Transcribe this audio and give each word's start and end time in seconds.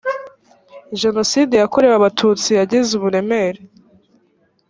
jenoside 1.01 1.53
yakorewe 1.57 1.95
abatutsi 1.97 2.49
yagize 2.59 2.89
uburemere 2.97 3.59